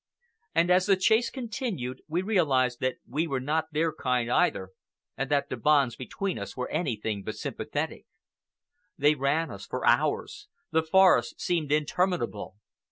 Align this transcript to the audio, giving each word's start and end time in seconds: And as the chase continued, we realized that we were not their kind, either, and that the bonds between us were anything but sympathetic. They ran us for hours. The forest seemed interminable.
And 0.55 0.71
as 0.71 0.87
the 0.87 0.95
chase 0.97 1.29
continued, 1.29 2.01
we 2.07 2.23
realized 2.23 2.79
that 2.79 2.95
we 3.07 3.27
were 3.27 3.39
not 3.39 3.65
their 3.71 3.93
kind, 3.93 4.31
either, 4.31 4.71
and 5.15 5.29
that 5.29 5.49
the 5.49 5.55
bonds 5.57 5.95
between 5.95 6.39
us 6.39 6.57
were 6.57 6.67
anything 6.71 7.21
but 7.21 7.35
sympathetic. 7.35 8.07
They 8.97 9.13
ran 9.13 9.51
us 9.51 9.67
for 9.67 9.85
hours. 9.85 10.47
The 10.71 10.81
forest 10.81 11.39
seemed 11.39 11.71
interminable. 11.71 12.55